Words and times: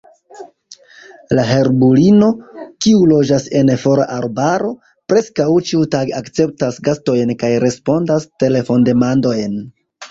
La 1.39 1.43
herbulino, 1.49 2.29
kiu 2.85 3.03
loĝas 3.11 3.45
en 3.61 3.71
fora 3.83 4.09
arbaro, 4.17 4.73
preskaŭ 5.13 5.49
ĉiutage 5.69 6.17
akceptas 6.23 6.83
gastojn 6.91 7.39
kaj 7.45 7.57
respondas 7.69 8.31
telefondemandojn. 8.47 9.59